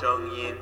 [0.00, 0.54] 声音。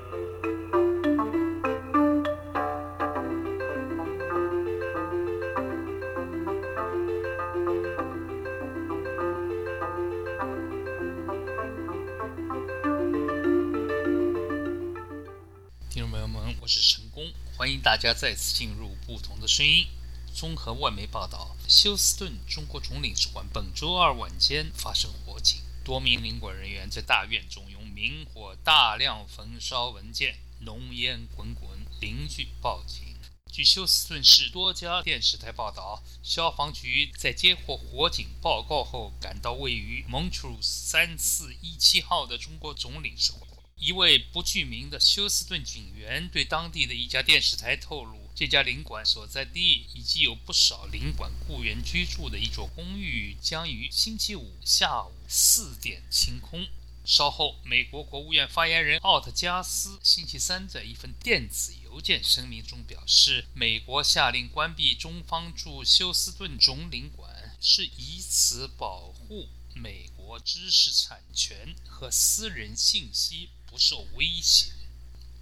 [15.90, 19.86] 听众朋友们，我是陈工，欢迎大家再次进入不同的声音。
[20.32, 27.65] 综合外媒报道，休斯顿中国总领事馆本周二晚间发生火警，多名领馆人员在大院中
[27.96, 33.16] 明火大量焚烧文件，浓烟滚滚，邻居报警。
[33.50, 43.50] 据休斯顿市多家电视台报道，消防局在接获火警报告后，赶到位于 Montrose 三四一七号的中国总领事馆。
[43.78, 56.68] 一位不具名的休斯顿警员对当地的一家电视台透露，这家领馆所在地以及有不少领馆雇员居住的一座公寓将于星期五下午四点清空。
[57.06, 73.50] 稍后，美国国务院发言人奥特加斯星期三在一份电子邮件声明中表示，美国下令关闭中方驻休斯顿总领馆，是以此保护美国知识产权和私人信息。
[73.68, 74.72] 不受威胁。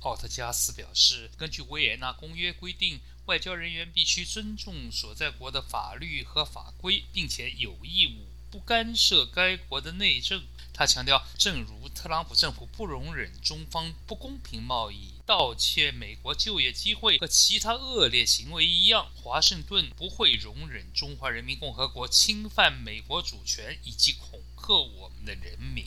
[0.01, 10.43] 奥特加斯表示，根据维也纳公约规定，外交人员必须尊重所在国的法律和法规，并且有义务不干涉该国的内政。
[10.77, 25.87] 他强调，正如特朗普政府不容忍中方不公平贸易、盗窃美国就业机会和其他恶劣行为一样，华盛顿不会容忍中华人民共和国侵犯美国主权以及恐吓我们的人民。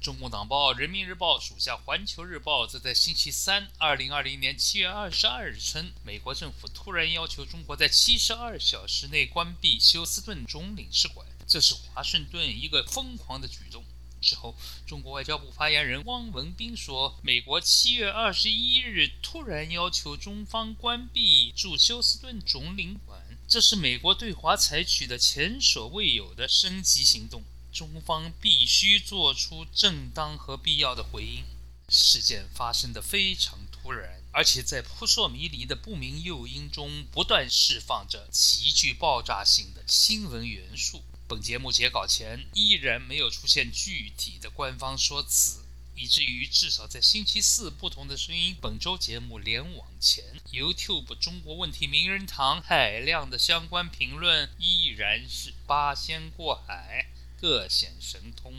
[0.00, 13.84] 中共党报《人民日报》属下《环球日报》则在星期三（二零二零年七月二十二日）称，美国政府突然要求中国在七十二小时内关闭休斯顿总领事馆，这是华盛顿一个疯狂的举动。
[14.26, 27.44] 之后，中国外交部发言人汪文斌说，美国七月二十一日突然要求中方关闭驻休斯顿总领馆，这是美国对华采取的前所未有的升级行动。
[27.72, 31.44] 中方必须做出正当和必要的回应。
[31.88, 41.04] 事件发生的非常突然，而且在扑朔迷离的不明诱因中不断释放着极具爆炸性的新闻元素。
[41.28, 45.64] 本节目截稿前依然没有出现具体的官方说辞，
[45.96, 57.10] 以至于至少在星期四不同的声音本周节目联网前，YouTube 中国问题名人堂海量的相关评论依然是八仙过海。
[57.38, 58.54] 各显神通，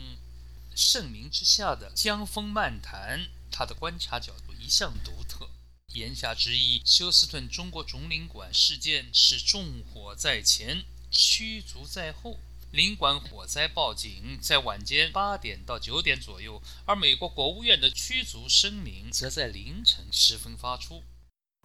[0.76, 5.48] 盛名之下的江风漫谈，他的观察角度一向独特。
[5.94, 12.38] 言下之意，休斯顿中国总领馆事件是纵火在前，驱逐在后。
[12.70, 21.02] 领馆火灾报警在晚间八点到九点左右，而美国国务院的驱逐声明则在凌晨时分发出。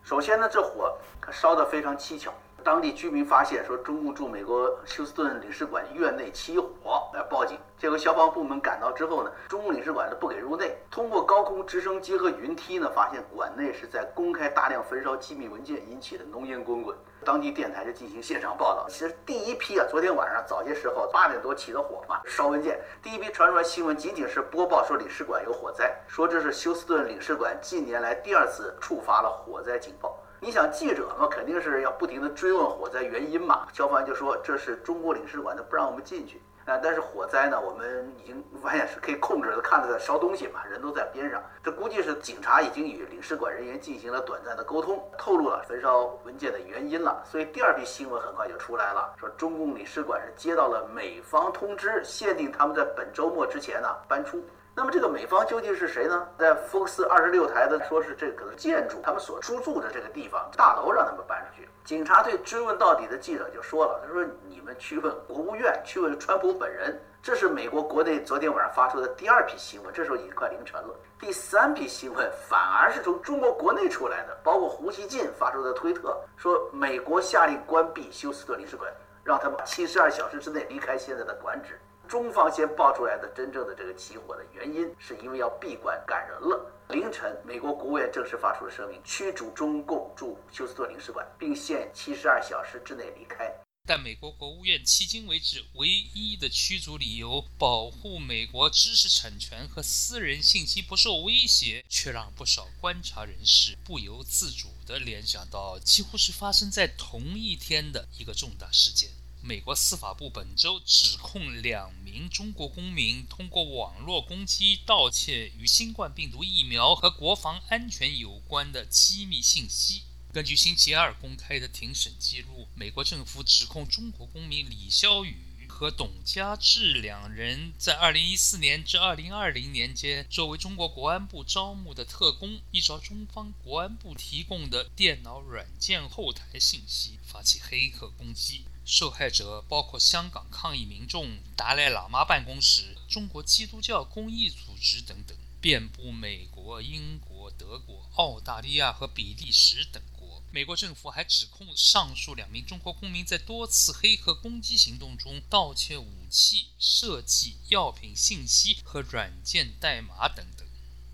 [0.02, 2.34] 首先呢，这火可烧得非常蹊跷。
[2.64, 7.58] 当地居民发现说，中共驻美国休斯顿领事馆院内起火，来报警。
[7.78, 10.78] 结果消防部门赶到之后呢，中共领事馆呢不给入内。
[10.90, 16.96] 通过高空直升机和云梯呢，发现馆内是在公开大量焚烧机密文件，引起的浓烟滚滚。
[17.26, 18.86] 当地电台就进行现场报道。
[18.88, 22.80] 其实第一批啊，昨天晚上早些时候八点多起的火嘛，烧文件。
[23.02, 30.18] 第一批传出来新闻仅仅是播报说领事馆有火灾，说这是休斯顿领事馆近年来第二次触发了火灾警报。
[30.44, 33.66] 你想记者嘛，肯定是要不停的追问火灾原因嘛。
[33.72, 36.78] 消防员就说这是中国领事馆，他不让我们进去啊。
[36.84, 41.42] 但是火灾呢，我们已经发现是可以控制的，看着在烧东西嘛，人都在边上。
[41.64, 47.24] 这估计是警察已经与领事馆人员进行了短暂的沟通，透露了焚烧文件的原因了。
[47.24, 54.44] 所以第二批新闻很快就出来了，说中共领事馆是接到了美方通知，限定他们在本周末之前呢搬出。
[54.76, 56.28] 那么这个美方究竟是谁呢？
[56.36, 61.70] 在福克斯二十六台的说是这个建筑，他们所租住的这个地方大楼让他们搬出去。
[61.84, 67.00] 警察对追问到底的记者就说了，他说你们去问国务院，去问川普本人。
[67.22, 70.96] 这是美国国内昨天晚上发出的第二批新闻，这时候已经快凌晨了。
[71.20, 78.92] 第三批新闻反而是从中国国内出来的，包括胡锡进发出的推特说，美国下令关闭休斯顿领事馆，
[79.24, 81.80] 让他们七十二小时之内离开现在的馆址。
[82.14, 86.72] 中方先爆出来的真正的这个起火的原因，是因为要闭馆赶人了。
[86.90, 93.52] 凌晨，美国国务院正式发出了声明，驱逐中共驻休斯顿领事馆，并限七十二小时之内离开。
[93.88, 109.10] 但美国国务院迄今为止唯一的驱逐理由，保护美国知识产权和私人信息不受威胁，却让不少观察人士不由自主地联想到，几乎是发生在同一天的一个重大事件。
[109.46, 120.04] 美国司法部本周指控两名中国公民通过网络攻击盗窃与新冠病毒疫苗和国防安全有关的机密信息。
[120.32, 125.36] 根据星期二公开的庭审记录，美国政府指控中国公民李霄宇。
[125.66, 138.66] 和董家志两人在2014年至2020年间，作为中国国安部招募的特工，依照中方国安部提供的电脑软件后台信息，发起黑客攻击。
[138.86, 150.44] 受害者包括香港抗议民众、达赖喇嘛办公室、中国基督教公益组织等等，遍布美国、英国、德国、澳大利亚和比利时等国。
[150.52, 160.68] 美国政府还指控上述两名中国公民在多次黑客攻击行动中盗窃武器、设计、药品信息和软件代码等等。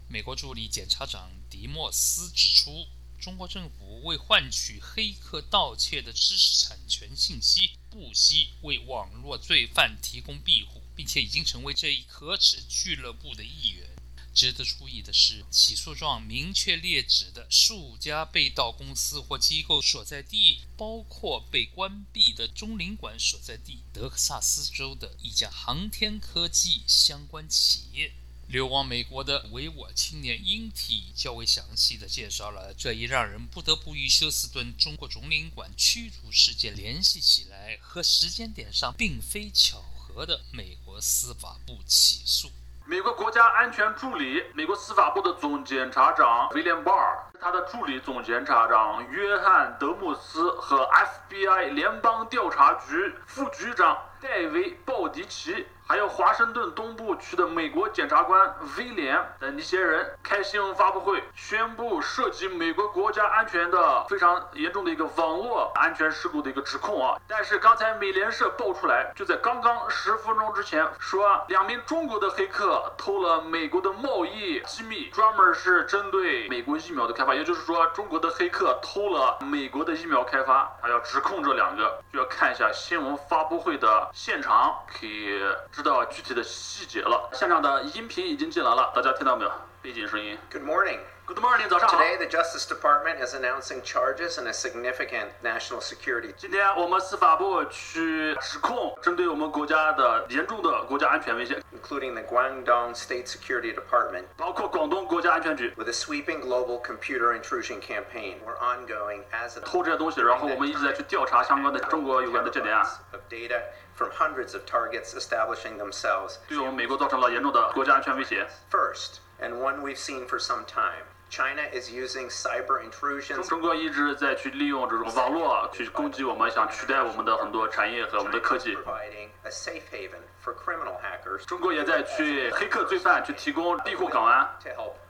[0.10, 2.88] 美国助理检察长迪莫斯指出，
[3.20, 13.90] 中国政府为换取黑客盗窃的知识产权信息，不惜为网络罪犯提供庇护，并且已经成为这一可耻俱乐部的一员。
[14.34, 28.14] 值得注意的是，起诉状明确列指的数家被盗公司或机构所在地，包括被关闭的中领馆所在地——德克萨斯州的一家航天科技相关企业。
[28.50, 42.50] 流亡美国的维吾尔青年英体较为详细地介绍了这一让人不得不与休斯顿中国总领馆驱逐事件联系起来和时间点上并非巧合的美国司法部起诉。
[42.86, 50.90] 美国国家安全助理、美国司法部的总检察长威廉·巴尔，他的助理总检察长约翰·德姆斯和
[51.30, 55.68] FBI 联邦调查局副局长戴维·鲍迪奇。
[55.92, 67.20] 还有华盛顿东部区的美国检察官威廉等一些人开新闻发布会，宣布涉及美国国家安全的非常严重的一个网络安全事故的一个指控啊。
[67.28, 77.34] 但是刚才美联社爆出来，就在刚刚十分钟之前，说两名中国的黑客偷了美国的贸易机密，专门是针对美国疫苗的开发。
[77.34, 85.42] 也就是说，中国的黑客偷了美国的疫苗开发，他要指控这两个，就要看一下新闻发布会的现场，可以。
[85.80, 87.30] 知道具体的细节了。
[87.32, 89.52] 现场的音频已经进来了，大家听到没有？
[89.82, 90.38] 背景声音。
[90.52, 91.00] Good morning.
[91.29, 91.97] Good morning，早上好。
[91.97, 96.35] Today, the Justice Department is announcing charges in a significant national security.
[96.37, 105.73] 今天我们司法部去指控针对我们国家的严重的国家安全威胁，including the Guangdong State Security Department，包括广东国家安全局。
[105.79, 112.85] With a sweeping global computer intrusion campaign, we're ongoing as a 偷这些东西，然后我们一直在去调查相关的中国有关的间谍案。
[113.13, 113.63] Of data
[113.97, 116.37] from hundreds of targets establishing themselves.
[116.47, 118.47] 对我们美国造成了严重的国家安全威胁。
[118.71, 121.07] First, and one we've seen for some time.
[121.30, 123.48] China is using cyber intrusions.
[123.48, 128.76] 中国一直在去利用这种网络去攻击我们，想取代我们的很多产业和我们的科技。
[128.76, 131.46] Providing a safe haven for criminal hackers.
[131.46, 134.50] 中国也在去黑客罪犯去提供庇护港湾，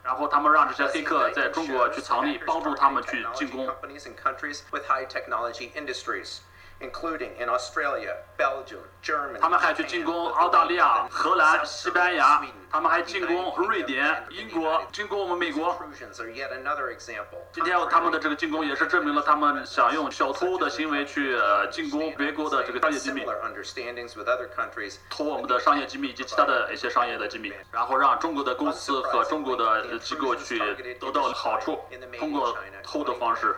[0.02, 3.66] 然后他们让这些黑客在中国去藏匿，帮助他们去进攻。
[6.80, 9.38] Including in Australia, Belgium, Germany.
[9.38, 15.78] 他们还去进攻澳大利亚、荷兰、西班牙，他们还进攻瑞典、英国，进攻我们美国。
[17.52, 21.36] 今天他们的这个进攻也是证明了他们想用小偷的行为去
[21.70, 23.26] 进攻别国的这个商业机密，
[25.10, 30.58] 偷我们的商业机密以及其他的一些商业的机密，然后让中国的公司和中国的机构去
[30.98, 31.78] 得到好处，
[32.18, 33.54] 通过偷的方式。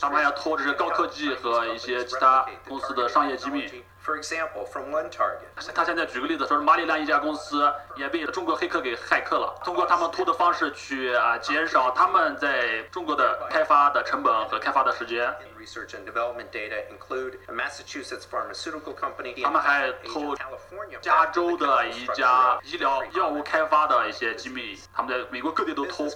[0.00, 3.84] 他们还要偷这些高科技和一些其他公司的商业机密。
[4.04, 5.72] For example, from one target.
[5.72, 15.34] 他现在举个例子，说是马里兰一家公司也被中国黑客给骇客了，通过他们偷的方式去啊减少他们在中国的开发的成本和开发的时间。
[15.63, 19.41] Research and development data include a Massachusetts pharmaceutical company.
[19.43, 20.35] 他们还偷
[21.01, 26.07] 加州的一家医疗药物开发的一些机密，他们在美国各地都偷。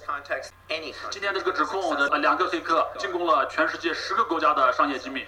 [1.09, 5.25] 今天的这个指控的两个黑客进攻了全世界十个国家的商业机密。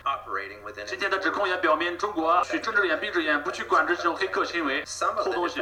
[0.88, 2.42] 今天的指控也表明中国。
[2.44, 4.84] 去睁只眼闭只眼，不去管制这种黑客行为，
[5.24, 5.62] 偷东西。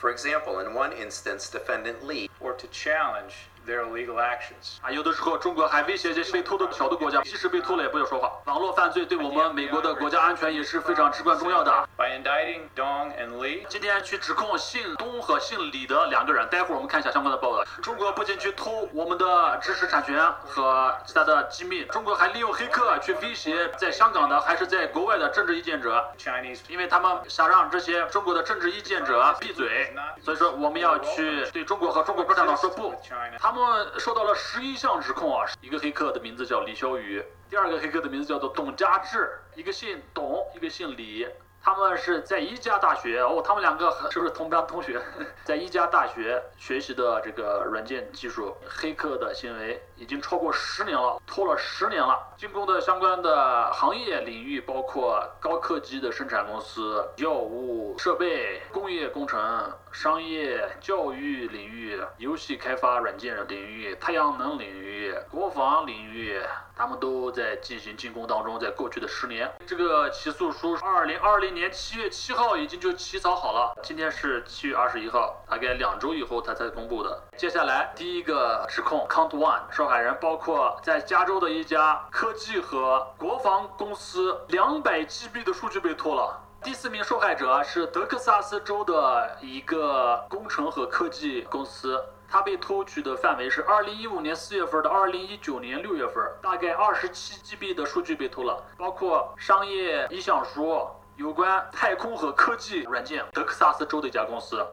[0.00, 3.34] For example, in one instance, defendant Lee, or to challenge
[3.65, 4.77] their illegal actions.
[4.81, 8.31] 啊，有的时候中国还威胁这些被偷的小的国家，即使被偷了也不要说话。
[8.45, 11.71] 网络犯罪对我们美国的国家安全也是非常至关重要的。
[11.97, 17.63] By indicting Dong and Li，今天去指控姓东和姓李的两个人，待会儿我们看一下相关的报道。
[17.81, 26.03] 中国不仅去偷我们的知识产权和其他的机密，中国还利用黑客去威胁在香港的还是在国外的政治意见者。
[26.17, 32.93] Chinese，因为他们想让这些中国的政治意见者闭嘴，所以说我们要去对中国和中国共产党说不。
[33.39, 41.27] 他们受到了十一项指控啊，一个黑客的名字叫李霄宇，第二个黑客的名字叫做董家志，一个姓董，一个姓李。
[41.65, 45.01] 他们是在一家大学哦，他们两个是不是同班同学？
[45.45, 52.19] 在一家大学学习的这个软件技术，黑客的行为已经超过十年了，拖了十年了。
[52.37, 66.41] 进攻的相关的行业领域包括高科技的生产公司、药物设备、工业工程、商业、教育领域、游戏开发软件领域、太阳能领域、国防领域。
[66.75, 77.21] 他们都在进行进攻当中，在过去的十年，这个起诉书二零二零年七月七号已经就起草好了，今天是七月二十一号，大概两周以后他才公布的。
[77.37, 86.41] 接下来第一个指控，Count One 是受害人包括在加州的一家科技和国防公司，两百 GB 的数据被偷了。
[86.63, 92.01] 第四名受害者是德克萨斯州的一个工程和科技公司。
[92.29, 100.87] 它被偷取的范围是二零一五年四月份到二零一九年六月份，大概二十七 GB 的数据被偷了，包括商业意向书、
[101.17, 103.25] 有关太空和科技软件。
[103.33, 104.65] 德克萨斯州的一家公司。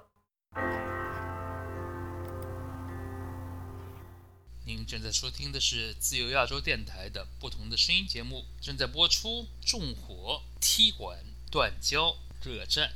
[4.70, 11.18] 您正在收听的是自由亚洲电台的不同的声音节目，正在播出纵火、踢馆、
[11.50, 12.92] 断交、热战。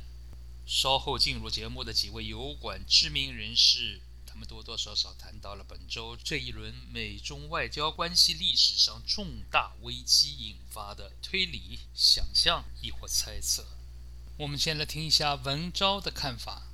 [0.65, 3.99] 稍后进入节目的几位油管知名人士。
[4.25, 13.65] 他们多多少少谈到了本周这一轮美中外交关系历史上重大危机引发的推理、想象亦或猜测。
[14.37, 16.69] 我们先来听一下文昭的看法。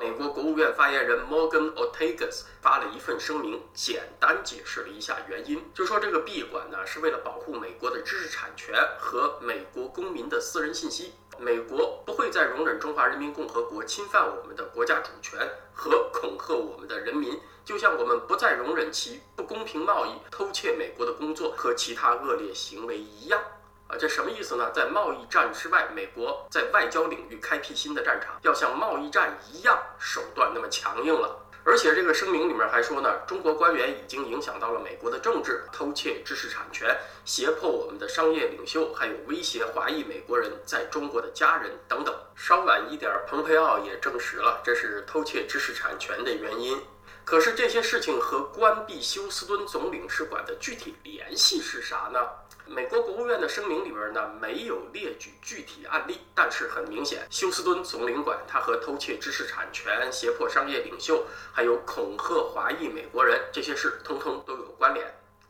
[0.00, 11.14] 美国国务院发言人 Morgan Ortagus 发了一份声明，简单解释了一下原因，就说这个闭馆呢是为了保护美国的知识产权和美国公民的私人信息。
[11.36, 15.40] 美国不会再容忍中华人民共和国侵犯我们的国家主权
[15.72, 23.40] 和恐吓我们的人民，就像我们不再容忍其不公平贸易、偷窃美国的工作和其他恶劣行为一样。
[23.88, 24.70] 啊，这什么意思呢？
[24.70, 31.44] 在贸易战之外，美国在外交领域开辟新的战场，要像贸易战一样手段那么强硬了。
[31.64, 42.14] 而且这个声明里面还说呢，中国官员已经影响到了美国的政治，偷窃知识产权，胁迫我们的商业领袖，还有威胁华裔美国人在中国的家人等等。
[42.34, 46.78] 稍晚一点，蓬佩奥也证实了这是偷窃知识产权的原因。
[47.24, 52.20] 可是这些事情和关闭休斯敦总领事馆的具体联系是啥呢？
[52.68, 65.06] 美国国务院的声明里边呢没有列举具体案例，但是很明显，休斯敦总领馆它和偷窃知识产权、胁迫商业领袖，还有恐吓华裔美国人这些事，通通都有关联。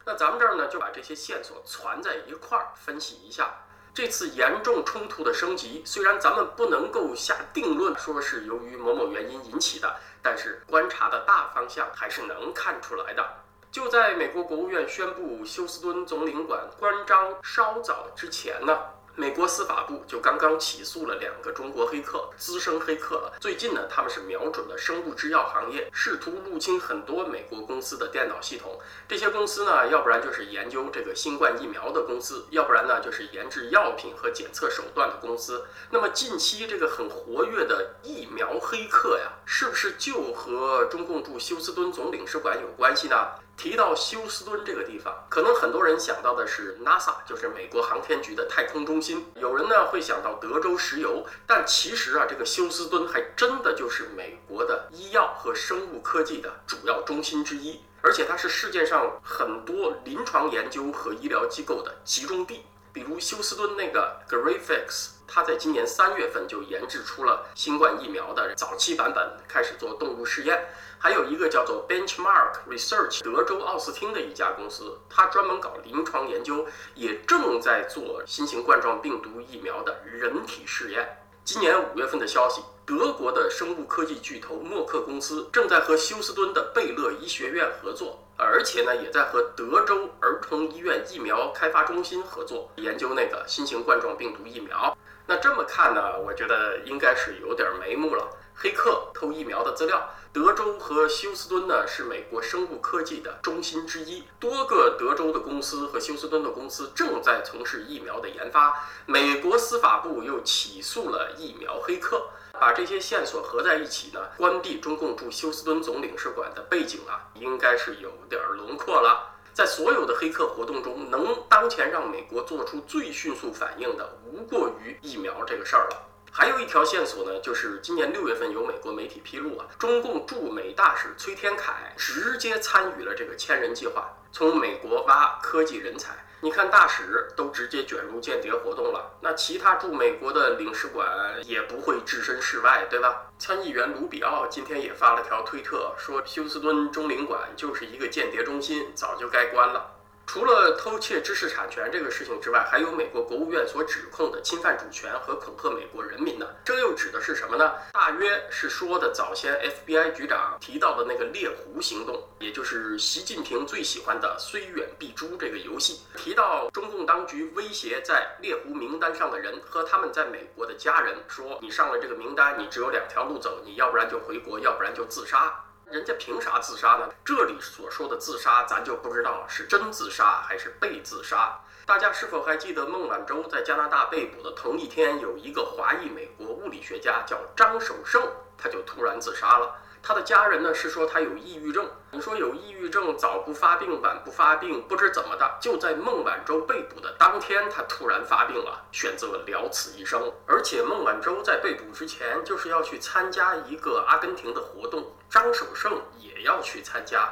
[0.07, 3.53] 那咱们这儿呢就把这些线索攒在一块儿分析一下。
[3.93, 13.29] 这次严重冲突的升级，虽然咱们不能够下定论说是由于某某原因引起的，但是观察的大方向还是能看出来的。
[13.71, 18.79] 就在美国国务院宣布休斯敦总领馆关张稍早之前呢，
[19.15, 23.35] 美国司法部就刚刚起诉了两个中国黑客，资深黑客了。
[23.39, 28.81] 最近呢，他们是瞄准了生物制药行业，试图入侵很多美国公司的电脑系统。
[29.07, 35.67] 这些公司呢，要不然就是研究这个新冠疫苗的公司，要不然呢就是研制药品和检测手段的公司。
[35.91, 43.29] 那么近期这个很活跃的疫苗黑客呀，是不是就和中共驻休斯敦总领事馆有关系呢？
[43.59, 49.27] 提到休斯敦这个地方，可能很多人想到的是 NASA，就是美国航天局的太空中心。
[49.35, 62.65] 有人呢会想到德州石油，但其实啊，这个休斯敦还真的就是美国的医药和生物科技的主要中心之一，而且它是世界上很多临床研究和医疗机构的集中地。
[62.93, 70.59] 比如休斯敦那个 Grafix，他在今年三月份就研制出了新冠疫苗的早期版本，开始做动物试验。
[70.99, 81.07] 还有一个叫做 Benchmark Research，德州奥斯汀的一家公司，它专门搞临床研究，也正在做新型冠状病毒疫苗的人体试验。
[81.45, 94.98] 今年五月份的消息，德国的生物科技巨头默克公司正在和休斯敦的贝勒医学院合作，而且呢，也在和德州儿童医院疫苗开发中心合作，研究那个新型冠状病毒疫苗。
[95.31, 98.31] 那这么看呢，我觉得应该是有点眉目了。
[98.55, 100.09] 黑客偷疫苗的资料。
[100.33, 108.89] 德州和休斯敦呢是美国生物科技的中心之一，多个德州的公司和休斯敦的公司正在从事疫苗的研发。
[109.05, 119.35] 美国司法部又起诉了疫苗黑客，把这些线索合在一起呢，关闭中共驻休斯敦总领事馆的背景啊，应该是有点轮廓了。
[119.59, 126.01] 在所有的黑客活动中，能当前让美国做出最迅速反应的，无过于疫苗这个事儿了。
[126.31, 136.15] 还有一条线索呢，就是今年六月份有美国媒体披露啊，中共驻美大使崔天凯直接参与了这个千人计划，从美国挖科技人才。
[136.41, 141.09] 你看大使都直接卷入间谍活动了，那其他驻美国的领事馆
[141.45, 143.23] 也不会置身事外，对吧？
[143.41, 149.98] 参议员卢比奥今天也发了条推特，说休斯敦中领馆就是一个间谍中心，早就该关了。
[150.29, 156.47] 除了偷窃知识产权这个事情之外，还有美国国务院所指控的侵犯主权和恐吓美国人民呢。
[156.63, 157.73] 这又指的是什么呢？
[157.95, 166.03] 大约是说的早先 FBI 局长提到的那个猎狐行动，也就是习近平最喜欢的“虽远必诛”这个游戏。
[166.15, 175.65] 提到中共当局威胁在猎狐名单上的人和他们在美国的家人，说你上了这个名单，你只有两条路走，你要不然就回国，要不然就自杀。
[175.91, 177.09] 人家凭啥自杀呢？
[177.25, 181.59] 这里所说的自杀，咱就不知道是真自杀还是被自杀。
[181.87, 188.23] 大家是否还记得孟晚舟在加拿大被捕的同一天，有一个华裔美国物理学家叫张守胜，
[188.59, 189.75] 他就突然自杀了。
[190.09, 191.87] 他的家人呢是说他有抑郁症。
[192.13, 200.33] 你说有抑郁症，早不发病，晚不发病，不知怎么的，就在孟晚舟被捕的当天，他突然发病了，选择了了此一生。
[200.47, 207.29] 而且孟晚舟在被捕之前，就是要去参加一个阿根廷的活动，张守胜也要去参加，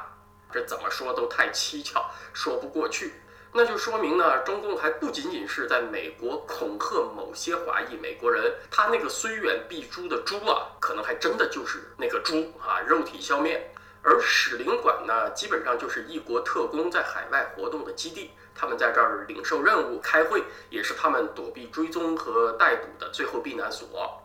[0.53, 3.15] 这怎么说都太蹊跷，说不过去。
[3.57, 13.73] 那就说明呢，中共还不仅仅是在美国恐吓某些华裔美国人，他那个虽远必诛的诛啊，可能还真的就是那个诛啊，肉体消灭。
[14.03, 24.23] 而使领馆呢，基本上就是一国特工在海外活动的基地，他们在这儿领受任务、开会，也是他们躲避追踪和逮捕的最后避难所。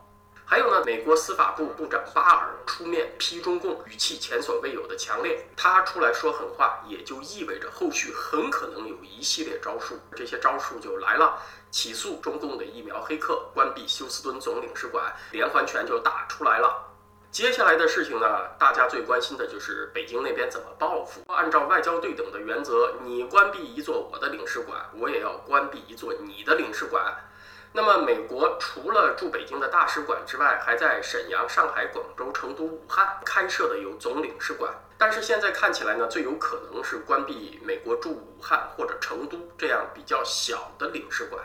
[0.51, 5.48] 还有呢，美国司法部部长巴尔出面批中共，语气前所未有的强烈。
[5.55, 9.98] 他出来说狠话，也就意味着后续很可能有一系列招数。
[10.13, 11.41] 这些招数就来了：
[11.72, 16.86] 起诉中共的疫苗黑客，关闭休斯敦总领事馆，连环拳就打出来了。
[17.31, 21.22] 接下来的事情呢，大家最关心的就是北京那边怎么报复。
[21.31, 27.15] 按照外交对等的原则，你关闭一座我的领事馆，我也要关闭一座你的领事馆。
[27.74, 34.74] 那么，美国除了驻北京的大使馆之外，还在沈阳、上海、广州、成都、武汉开设的有总领事馆。
[34.98, 41.41] 但是现在看起来呢，最有可能是关闭美国驻武汉或者成都这样比较小的领事馆。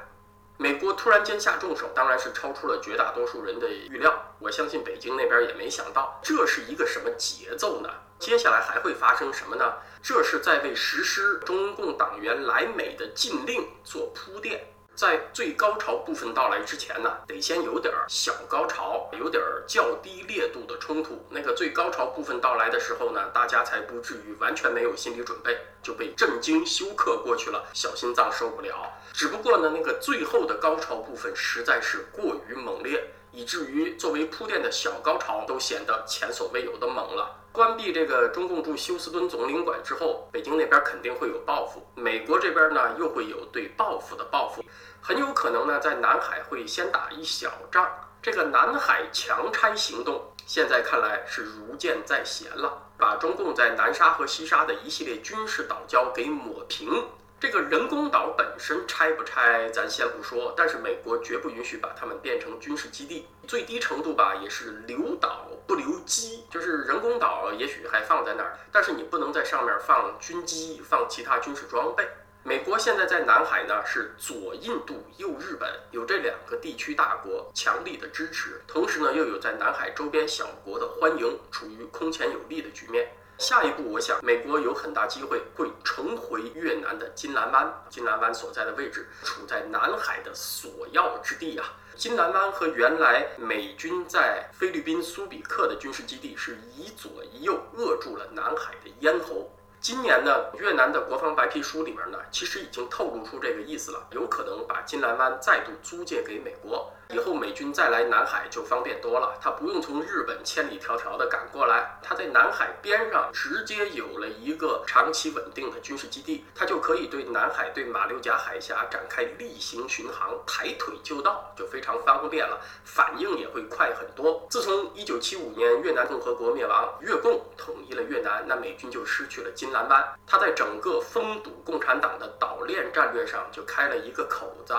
[0.58, 4.34] 美国突然间下重手，当然是超出了绝大多数人的预料。
[4.40, 7.88] 我相信北京那边也没想到，这是一个什么节奏呢？
[8.18, 9.74] 接下来还会发生什么呢？
[10.02, 14.66] 这是在为实施中共党员来美的禁令做铺垫。
[14.96, 21.22] 在最高潮部分到来之前呢，得先有点小高潮，有点较低烈度的冲突。
[21.28, 28.90] 那个最高潮部分到来的时候呢，大家才不至于完全没有心理准备就被震惊休克过去了，小心脏受不了。
[29.12, 33.10] 只不过呢，那个最后的高潮部分实在是过于猛烈。
[33.36, 37.36] 以至于作为铺垫的小高潮都显得前所未有的猛了。
[37.52, 44.64] 关闭这个中共驻休斯敦总领馆之后，北京那边肯定会有报复，美国这边呢又会有对报复的报复，
[45.02, 47.86] 很有可能呢在南海会先打一小仗。
[48.22, 57.04] 这个南海强拆行动现在看来是如箭在弦了，把中共在南沙和西沙的一系列军事岛礁给抹平。
[57.38, 72.08] 这个人工岛本身拆不拆，咱先不说，但是美国绝不允许把它们变成军事基地，最低程度吧，也是留岛不留机，就是人工岛也许还放在那儿，但是你不能在上面放军机，放其他军事装备。
[72.42, 83.12] 美国现在在南海呢，是左印度右日本，有这两个地区大国强力的支持，同时呢又有在南海周边小国的欢迎，处于空前有利的局面。
[83.38, 87.84] 下一步，我想美国有很大机会会重回越南的金兰湾。
[87.90, 91.66] 金兰湾所在的位置处在南海的索要之地啊。
[91.94, 99.50] 金兰湾和原来美军在菲律宾苏比克的军事基地是一左一右扼住了南海的咽喉。
[99.80, 106.90] 今年呢，越南的国防白皮书里面呢，其实已经透露出这个意思了，有可能把金兰湾再度租借给美国。
[107.10, 124.44] 以后美军再来南海就方便多了，他不用从日本千里迢迢的赶过来，他在南海边上直接有了一个长期稳定的军事基地，他就可以对南海、对马六甲海峡展开例行巡航，抬腿就到，就非常方便了，反应也会快很多。
[124.50, 134.74] 自从一九七五年越南共和国灭亡，越共统一了越南，那美军就失去了金兰湾，他在整个封堵共产党的岛链战略上就开了一个口子。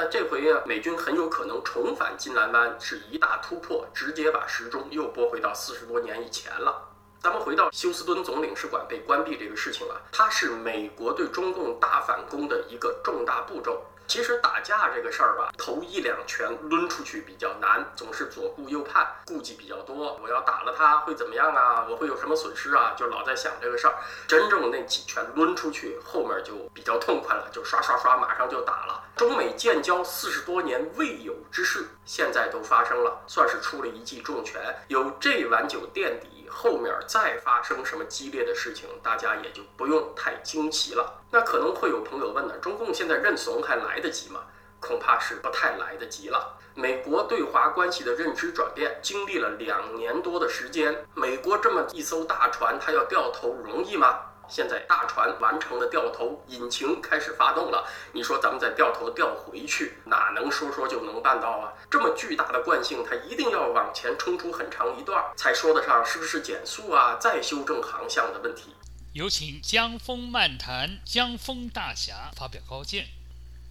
[0.00, 6.88] 那这回啊，美军很有可能重返金兰湾，是一大突破，直接把时钟又拨回到四十多年以前了。
[7.20, 13.82] 咱们回到休斯敦总领事馆被关闭这个事情啊，它是美国对中共大反攻的一个重大步骤。
[14.08, 20.18] 其实打架这个事儿吧，头一两拳抡出去比较难，总是左顾右盼，顾忌比较多。
[20.22, 21.86] 我要打了他会怎么样啊？
[21.86, 22.94] 我会有什么损失啊？
[22.96, 23.94] 就老在想这个事儿。
[24.26, 29.04] 真正那几拳抡出去，后面就比较痛快了，就刷刷刷，马上就打了。
[29.14, 34.74] 中美建交四十多年未有之事，现在都发生了，算是出了一记重拳。
[34.88, 36.37] 有这碗酒垫底。
[36.48, 41.22] 后面再发生什么激烈的事情，大家也就不用太惊奇了。
[41.30, 44.40] 那可能会有朋友问呢，中共现在认怂还来得及吗？
[44.80, 46.56] 恐怕是不太来得及了。
[46.74, 54.20] 美国对华关系的认知转变经历了两年多的时间，美国这么一艘大船，它要掉头容易吗？
[54.48, 57.86] 现在大船完成了掉头，引擎开始发动了。
[58.12, 61.72] 你说咱们再掉头掉回去，哪能说说就能办到啊？
[61.90, 68.74] 这么巨大的惯性，它一定要往前冲出很长一段，才说得上是不是减速啊，再修正航向的问题。
[69.12, 73.17] 有请江峰漫谈江峰大侠发表高见。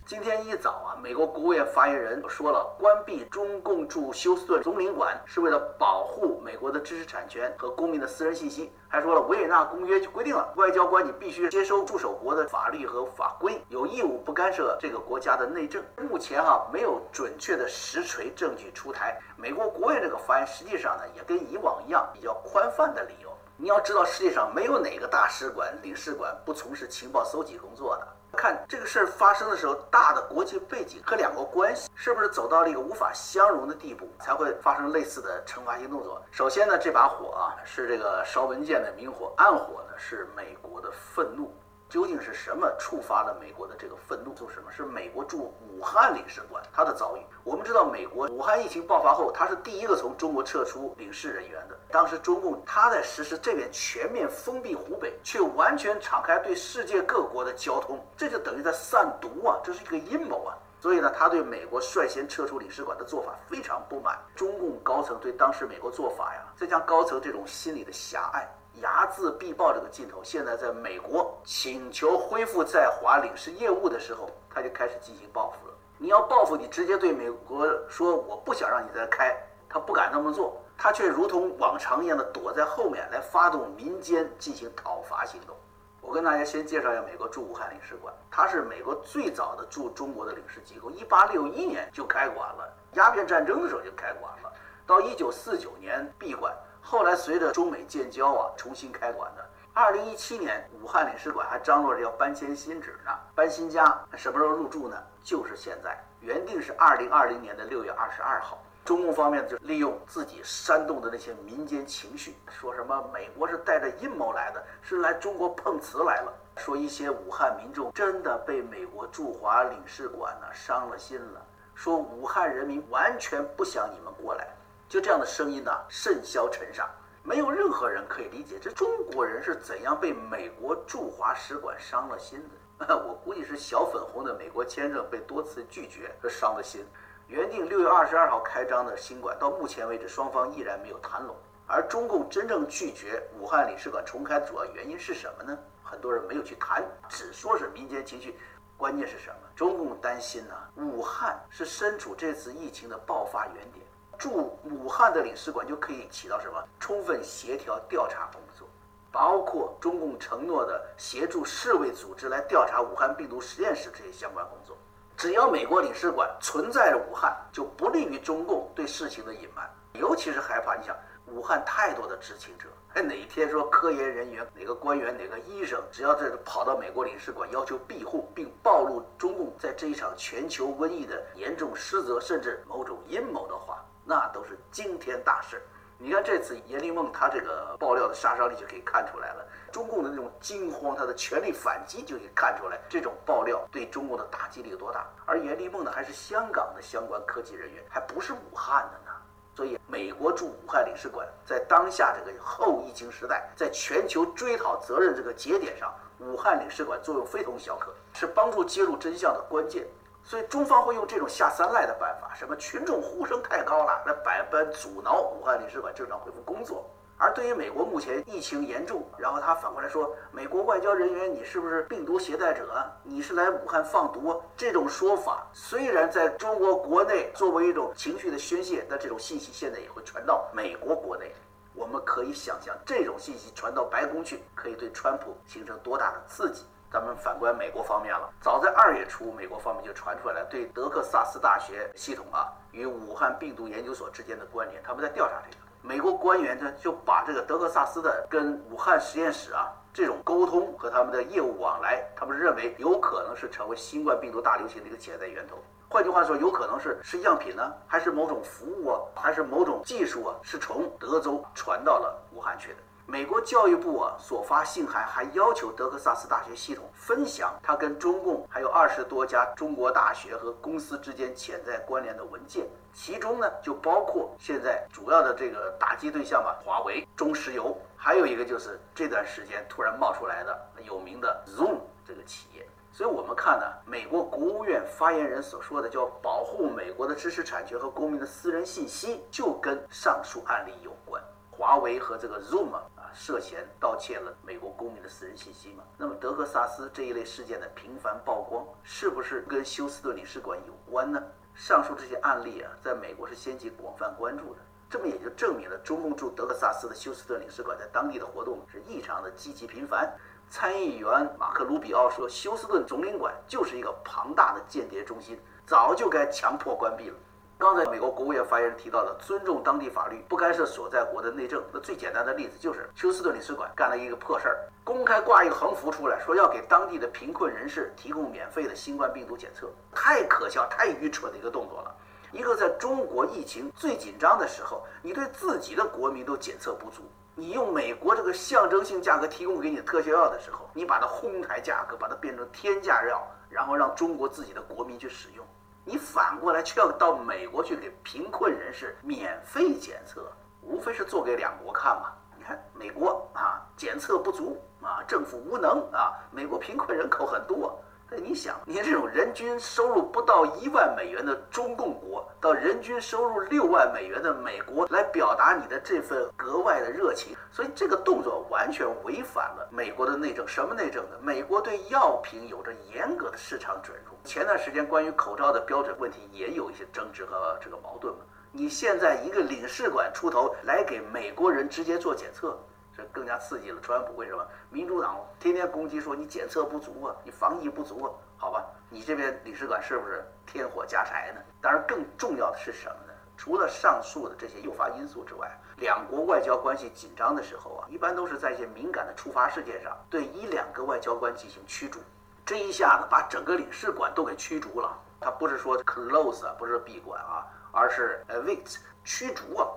[0.08, 8.72] 今天一早啊，美国国务院发言人说了，关闭中共驻休斯顿总领馆是为了保护美国的知识产权和公民的私人信息。
[8.88, 15.84] 还说了，维也纳公约就规定了，外交官你必须接收驻守国的法律和法规，有义务不干涉这个国家的内政。
[16.10, 19.20] 目前哈没有准确的实锤证据出台。
[19.36, 23.30] 美国国务院这个发言实际上呢，也跟以往一样，比较宽泛的理由。
[23.58, 28.08] 你要知道，世界上没有哪个大使馆、领事馆不从事情报搜集工作的。
[28.36, 36.22] 看这个事儿发生的时候，大的国际背景和两国关系是不是走到了一个无法相容的地步，才会发生类似的惩罚性动作？
[36.32, 41.52] 首先呢，这把火啊是这个烧文件的明火，暗火呢是美国的愤怒。
[41.90, 44.34] 究竟是什么触发了美国的这个愤怒？
[44.34, 44.70] 做什么？
[44.72, 47.22] 是美国驻武汉领事馆他的遭遇。
[47.44, 51.80] 我们知道，美国武汉疫情爆发后，他是第一个从中国撤出领事人员的。
[51.90, 59.58] 当时中共他在实施这边全面封闭湖北，却完全敞开对世界各国的交通，这就等于在散毒啊！
[59.64, 60.58] 这是一个阴谋啊！
[60.80, 64.20] 所以呢，他对美国率先撤出领事馆的做法非常不满。
[64.36, 68.48] 中共高层对当时美国做法呀，再加上高层这种心理的狭隘。
[68.82, 75.74] 睚眦必报这个劲头，现在在美国请求恢复在华领事业务的时候，他就开始进行报复了。
[75.98, 79.36] 你要报复，你直接对美国说我不想让你再开，
[79.68, 85.56] 他不敢那么做，他却如同往常一样的躲在后面来发动民间进行讨伐行动。
[86.00, 94.54] 我跟大家先介绍一下美国驻武汉领事馆，它是美国最早的驻中国的领事机构，一八六一年就开馆了，鸦片战争的时候就开馆了，
[94.86, 96.56] 到一九四九年闭馆。
[96.90, 99.46] 后来随着中美建交啊，重新开馆的。
[99.74, 103.94] 二零一七年，武汉领事馆还张罗着要搬迁新址呢，搬新家。
[104.16, 104.96] 什么时候入住呢？
[105.22, 108.58] 就是现在，原定是二零二零年的六月二十二号。
[108.86, 116.34] 中共方面就利用自己煽动的那些民间情绪，说什么美国是带着阴谋来的，是来中国碰瓷来了。
[116.56, 121.46] 说一些武汉民众真的被美国驻华领事馆呢伤了心了，
[121.76, 124.48] 说武汉人民完全不想你们过来。
[124.90, 126.90] 就这样的声音呢，甚嚣尘上，
[127.22, 132.42] 没有任何人可以理解这中国人是怎样被美国驻华使馆伤了心
[132.78, 132.96] 的。
[132.96, 136.86] 我估计是小粉红的美国签证被多次拒绝而伤了心。
[137.28, 141.36] 原定六月二十二号开张的新馆，到目前为止双方依然没有谈拢。
[141.66, 145.58] 而中共真正拒绝武汉领事馆重开的主要原因是什么呢？
[145.84, 148.40] 很多人没有去谈，只说是民间情绪。
[148.78, 149.50] 关键是什么？
[149.56, 153.87] 中共担心呢，武汉是身处这次疫情的爆发原点。
[154.18, 158.68] 驻武汉的领事馆就可以起到什么充分协调调查工作，
[159.12, 164.76] 包括中共承诺的协助世卫组织来调查武汉病毒实验室这些相关工作。
[165.16, 183.84] 只要美国领事馆存在着武汉，就不利于中共对事情的隐瞒，尤其是害怕你想武汉太多的知情者，哎，哪天说科研人员、哪个官员、哪个医生，只要这跑到美国领事馆要求庇护，并暴露中共在这一场全球瘟疫的严重失责，甚至某种阴谋的话。
[184.08, 185.62] 那都是惊天大事。
[186.00, 189.46] 你看这次阎立梦他这个爆料的杀伤力就可以看出来了。
[189.72, 195.06] 中共的那种惊慌，他的全力反击就可以看出来，这种爆料对中共的打击力有多大。
[195.26, 199.12] 而阎立梦呢，还是香港的相关科技人员，还不是武汉的呢。
[199.56, 209.88] 所以，美国驻武汉领事馆在当下这个后疫情时代，在全球追讨责任这个节点上，武汉领事馆作用非同小可，是帮助揭露真相的关键。
[210.28, 216.86] 所以中方会用这种下三滥的办法，什么群众呼声太高了，来百般阻挠武汉领事馆正常恢复工作。
[217.18, 222.70] 而对于美国目前疫情严重，然后他反过来说，美国外交人员你是不是病毒携带者？
[223.04, 224.44] 你是来武汉放毒？
[224.58, 231.34] 这种说法虽然在中国国内作为一种情绪的宣泄，但这种信息现在也会传到美国国内。
[231.74, 236.66] 我们可以想象，这种信息传到白宫去，可以对川普形成多大的刺激。
[236.90, 245.64] 咱们反观美国方面了，早在二月初，美国方面就传出来了对德克萨斯大学系统啊与武汉病毒研究所之间的关联，他们在调查这个。
[245.82, 255.58] 美国官员呢就把这个德克萨斯的跟武汉实验室啊这种沟通和他们的业务往来，他们认为有可能是成为新冠病毒大流行的一个潜在源头。
[255.90, 262.78] 换句话说，有可能是是样品呢，还是某种服务啊，还是某种技术啊，是从德州传到了武汉去的。
[263.10, 282.68] 美国教育部啊所发信函还要求德克萨斯大学系统分享它跟中共还有二十多家中国大学和公司之间潜在关联的文件，其中呢就包括现在主要的这个打击对象吧，华为、中石油，还有一个就是这段时间突然冒出来的有名的 Zoom 这个企业。
[282.92, 291.24] 所以我们看呢，美国国务院发言人所说的叫保护美国的知识产权和公民的私人信息，就跟上述案例有关。
[291.50, 292.72] 华为和这个 Zoom
[293.14, 295.84] 涉嫌盗窃了美国公民的私人信息嘛？
[295.98, 301.22] 那么德克萨斯这一类事件的频繁曝光，是不是跟休斯顿领事馆有关呢？
[301.54, 310.16] 上述这些案例啊，在美国是掀起广泛关注的，这么也就证明了中共驻德克萨斯的休斯顿领事馆在当地的活动是异常的积极频繁。
[310.50, 317.18] 参议员马克·卢比奥说，休斯顿总领馆就是一个庞大的间谍中心，早就该强迫关闭了。
[317.60, 331.96] 刚才美国国务院发言人提到的尊重当地法律、不干涉所在国的内政，那最简单的例子就是休斯顿领事馆干了一个破事儿，公开挂一个横幅出来说要给当地的贫困人士提供免费的新冠病毒检测，太可笑、太愚蠢的一个动作了。
[332.32, 337.02] 一个在中国疫情最紧张的时候，你对自己的国民都检测不足，
[337.34, 345.44] 你用美国这个象征性价格提供给你的特效药的时候，你把它哄抬价格，把它变成天价药，然后让中国自己的国民去使用。
[345.90, 350.30] 你反过来却要到美国去给贫困人士免费检测，
[350.62, 352.12] 无非是做给两国看嘛。
[352.38, 357.82] 你看美国啊，检测不足啊，政府无能啊，美国贫困人口很多。
[358.10, 370.48] 那你想，你这种人均收入不到一万美元的中共国，到人均收入六万美元的美国来表达你的这份格外的热情，所以这个动作完全违反了美国的内政。
[370.48, 371.18] 什么内政呢？
[371.22, 374.14] 美国对药品有着严格的市场准入。
[374.24, 378.22] 前段时间关于口罩的标准问题也有一些争执和这个矛盾嘛。
[378.54, 382.58] 你现在一个领事馆出头来给美国人直接做检测。
[382.98, 384.16] 这更加刺激了川普。
[384.16, 384.44] 为什么？
[384.72, 388.12] 民主党天天攻击说你检测不足啊，你防疫不足啊？
[388.36, 391.42] 好吧，你这边领事馆是不是添火加柴呢？
[391.62, 393.14] 当然，更重要的是什么呢？
[393.38, 402.00] 除了上述的这些诱发因素之外，两国外交关系紧张的时候啊，一般都是在一些敏感的触发事件上，对一两个外交官进行驱逐。
[402.44, 404.98] 这一下子把整个领事馆都给驱逐了。
[405.20, 409.68] 他不是说 close，不是闭馆啊，而是 evict 驱逐啊。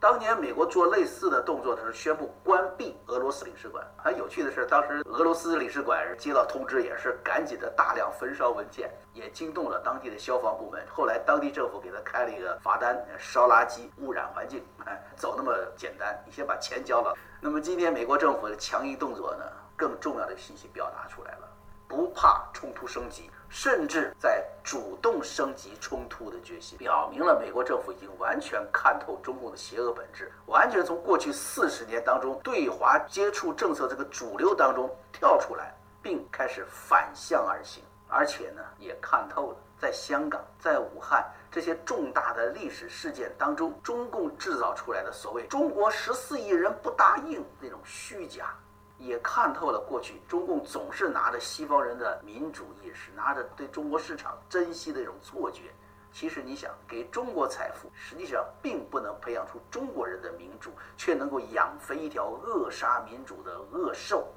[0.00, 3.86] 当年美国做类似的动作的时候，宣布关闭俄罗斯领事馆。
[3.98, 10.82] 很有趣的是，当时俄罗斯领事馆接到通知，也是赶紧的大量焚烧文件，也惊动了当地的消防部门。
[10.88, 17.14] 后来当地政府给他开了一个罚单，烧垃圾污染环境，哎，走那么简单，你先把钱交了。
[17.38, 19.44] 那么今天美国政府的强硬动作呢，
[19.76, 21.49] 更重要的信息表达出来了。
[21.90, 37.82] 不怕冲突升级，甚至在主动升级冲突的决心，表明了美国政府已经完全看透中共的邪恶本质，完全从过去四十年当中对华接触政策这个主流当中跳出来，并开始反向而行。
[38.06, 48.52] 而且呢，也看透了在香港、在武汉这些重大的历史事件当中，中共制造出来的所谓“中国十四亿人不答应”那种虚假。
[49.00, 55.72] 也看透了过去中共总是拿着西方人的民主意识，拿着对中国市场珍惜的一种错觉。
[56.12, 64.28] 其实你想给中国财富，实际上并不能培养出中国人的民主，却能够养肥一条扼杀民主的恶兽。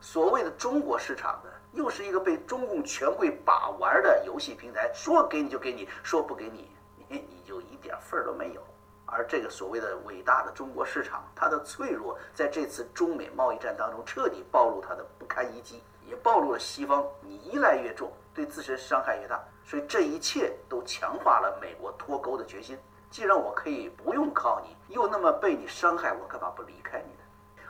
[0.00, 8.62] 所谓的中国市场呢，又是一个被中共权贵把玩的游戏平台，说给你就给你，说不给你，你 你就一点份儿都没有。
[9.10, 19.42] 而这个所谓的伟大的中国市场，它的脆弱，在这次中美贸易战当中彻底暴露它的不堪一击，也暴露了西方你依赖越重，对自身伤害越大。
[19.64, 22.78] 所以这一切都强化了美国脱钩的决心。
[23.10, 27.20] 既然我可以不用靠你，又那么被你伤害，我干嘛不离开你呢？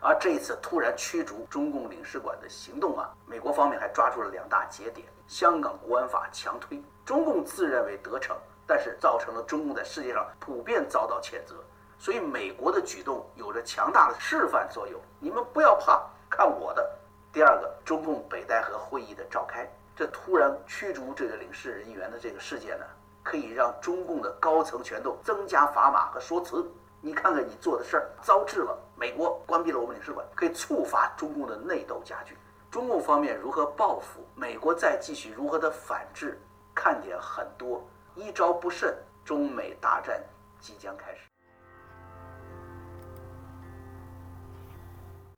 [0.01, 8.37] 而这一次突然驱逐中共领事馆的行动啊，美国方面还抓住了两大节点：香港国安法强推，中共自认为得逞。
[8.68, 11.54] 但是造成了中共在世界上普遍遭到谴责，
[11.98, 15.00] 所以美国的举动有着强大的示范作用。
[15.18, 16.87] 你们不要怕，看我的。
[17.33, 22.85] 第二个，中共北戴河会议的召开，这突然驱逐这个领事人员的这个事件呢，
[23.22, 26.70] 可以让中共的高层权斗增加砝码和说辞。
[27.00, 32.37] 你看看你做的事儿，遭致了美国关闭了我们领事馆，可以触发中共的内斗加剧。
[32.70, 36.38] 中共方面如何报复，美国再继续如何的反制，
[36.74, 37.83] 看点很多，
[38.18, 38.92] 一招不慎，
[39.24, 40.20] 中美大战
[40.61, 41.18] 即将开始。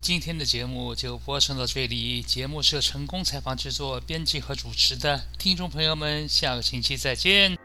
[0.00, 7.59] 今天的节目就播送到这里，节目是由成功采访制作、编辑和主持的，听众朋友们，下个星期再见。